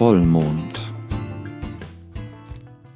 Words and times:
Vollmond. 0.00 0.94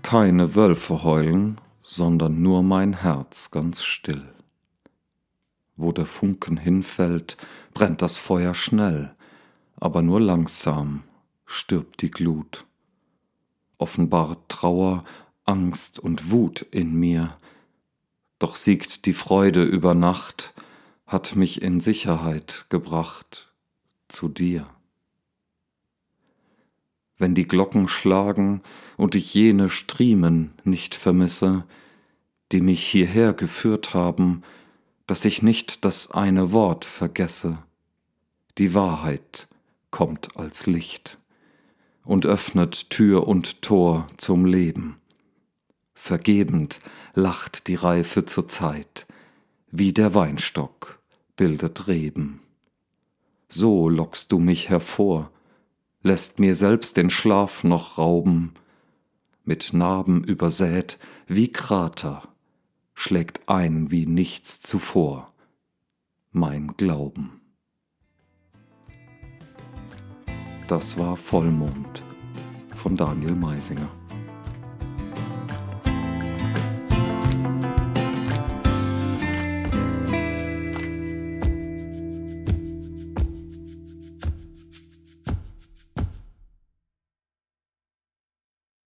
Keine 0.00 0.54
Wölfe 0.54 1.04
heulen, 1.04 1.60
sondern 1.82 2.40
nur 2.40 2.62
mein 2.62 2.94
Herz 2.94 3.50
ganz 3.50 3.82
still. 3.84 4.26
Wo 5.76 5.92
der 5.92 6.06
Funken 6.06 6.56
hinfällt, 6.56 7.36
brennt 7.74 8.00
das 8.00 8.16
Feuer 8.16 8.54
schnell, 8.54 9.14
aber 9.76 10.00
nur 10.00 10.18
langsam 10.18 11.02
stirbt 11.44 12.00
die 12.00 12.10
Glut. 12.10 12.64
Offenbart 13.76 14.48
Trauer, 14.48 15.04
Angst 15.44 15.98
und 15.98 16.30
Wut 16.30 16.62
in 16.70 16.94
mir, 16.94 17.36
doch 18.38 18.56
siegt 18.56 19.04
die 19.04 19.12
Freude 19.12 19.62
über 19.62 19.92
Nacht, 19.92 20.54
hat 21.06 21.36
mich 21.36 21.60
in 21.60 21.80
Sicherheit 21.80 22.64
gebracht 22.70 23.52
zu 24.08 24.30
dir. 24.30 24.66
Wenn 27.16 27.34
die 27.34 27.46
Glocken 27.46 27.88
schlagen 27.88 28.62
und 28.96 29.14
ich 29.14 29.34
jene 29.34 29.68
Striemen 29.68 30.52
nicht 30.64 30.94
vermisse, 30.94 31.64
die 32.52 32.60
mich 32.60 32.84
hierher 32.86 33.32
geführt 33.32 33.94
haben, 33.94 34.42
dass 35.06 35.24
ich 35.24 35.42
nicht 35.42 35.84
das 35.84 36.10
eine 36.10 36.52
Wort 36.52 36.84
vergesse. 36.84 37.58
Die 38.58 38.74
Wahrheit 38.74 39.48
kommt 39.90 40.36
als 40.36 40.66
Licht 40.66 41.18
und 42.04 42.26
öffnet 42.26 42.90
Tür 42.90 43.26
und 43.26 43.62
Tor 43.62 44.08
zum 44.16 44.44
Leben. 44.44 44.96
Vergebend 45.94 46.80
lacht 47.14 47.68
die 47.68 47.76
Reife 47.76 48.24
zur 48.24 48.48
Zeit, 48.48 49.06
wie 49.70 49.92
der 49.92 50.14
Weinstock 50.14 51.00
bildet 51.36 51.86
Reben. 51.86 52.40
So 53.48 53.88
lockst 53.88 54.32
du 54.32 54.38
mich 54.38 54.68
hervor, 54.68 55.30
lässt 56.04 56.38
mir 56.38 56.54
selbst 56.54 56.96
den 56.98 57.10
Schlaf 57.10 57.64
noch 57.64 57.98
rauben, 57.98 58.52
mit 59.42 59.72
Narben 59.72 60.22
übersät 60.22 60.98
wie 61.26 61.50
Krater, 61.50 62.28
schlägt 62.94 63.48
ein 63.48 63.90
wie 63.90 64.06
nichts 64.06 64.60
zuvor 64.60 65.32
mein 66.30 66.76
Glauben. 66.76 67.40
Das 70.68 70.98
war 70.98 71.16
Vollmond 71.16 72.02
von 72.76 72.96
Daniel 72.96 73.34
Meisinger. 73.34 73.88